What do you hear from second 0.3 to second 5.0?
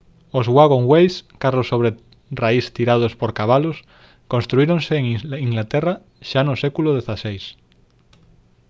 os «waggonways» carros sobre raís tirados por cabalos construíronse